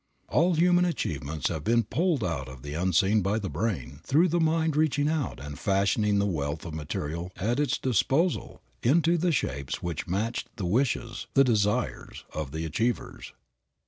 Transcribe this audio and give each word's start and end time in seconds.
All 0.29 0.55
human 0.55 0.83
achievements 0.85 1.49
have 1.49 1.63
been 1.63 1.83
pulled 1.83 2.23
out 2.23 2.49
of 2.49 2.63
the 2.63 2.73
unseen 2.73 3.21
by 3.21 3.37
the 3.37 3.51
brain, 3.51 3.99
through 4.01 4.29
the 4.29 4.39
mind 4.39 4.75
reaching 4.75 5.07
out 5.07 5.39
and 5.39 5.59
fashioning 5.59 6.17
the 6.17 6.25
wealth 6.25 6.65
of 6.65 6.73
material 6.73 7.31
at 7.37 7.59
its 7.59 7.77
disposal 7.77 8.63
into 8.81 9.15
the 9.15 9.31
shapes 9.31 9.83
which 9.83 10.07
matched 10.07 10.49
the 10.55 10.65
wishes, 10.65 11.27
the 11.35 11.43
desires, 11.43 12.25
of 12.33 12.51
the 12.51 12.65
achievers. 12.65 13.33